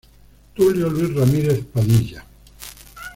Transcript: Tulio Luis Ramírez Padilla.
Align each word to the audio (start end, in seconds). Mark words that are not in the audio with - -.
Tulio 0.55 0.89
Luis 0.89 1.13
Ramírez 1.13 1.63
Padilla. 1.71 2.25